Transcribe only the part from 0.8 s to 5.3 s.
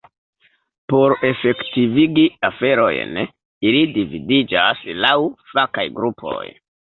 Por efektivigi aferojn, ili dividiĝas laŭ